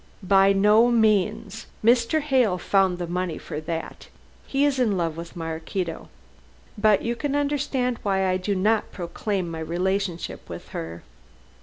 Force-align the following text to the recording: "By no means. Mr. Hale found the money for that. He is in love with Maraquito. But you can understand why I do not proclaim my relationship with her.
"By 0.23 0.51
no 0.51 0.89
means. 0.89 1.67
Mr. 1.85 2.21
Hale 2.21 2.57
found 2.57 2.97
the 2.97 3.05
money 3.05 3.37
for 3.37 3.61
that. 3.61 4.07
He 4.47 4.65
is 4.65 4.79
in 4.79 4.97
love 4.97 5.15
with 5.15 5.35
Maraquito. 5.35 6.09
But 6.75 7.03
you 7.03 7.15
can 7.15 7.35
understand 7.35 7.99
why 8.01 8.27
I 8.27 8.37
do 8.37 8.55
not 8.55 8.91
proclaim 8.91 9.47
my 9.47 9.59
relationship 9.59 10.49
with 10.49 10.69
her. 10.69 11.03